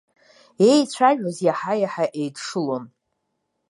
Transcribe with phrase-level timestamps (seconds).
[0.69, 2.83] Еицәажәоз иаҳаиаҳа еидшылон.